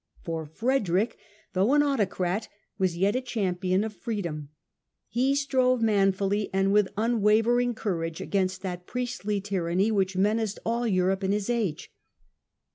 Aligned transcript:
For 0.23 0.47
Frederick, 0.47 1.15
though 1.53 1.73
an 1.75 1.83
autocrat, 1.83 2.47
was 2.79 2.97
yet 2.97 3.15
a 3.15 3.21
champion 3.21 3.83
of 3.83 3.93
freedom. 3.93 4.49
He 5.09 5.35
strove 5.35 5.79
manfully, 5.83 6.49
and 6.51 6.73
with 6.73 6.89
unwavering 6.97 7.75
courage, 7.75 8.19
against 8.19 8.63
that 8.63 8.87
priestly 8.87 9.39
tyranny 9.41 9.91
which 9.91 10.17
menaced 10.17 10.57
all 10.65 10.87
Europe 10.87 11.23
in 11.23 11.31
his 11.33 11.51
age. 11.51 11.91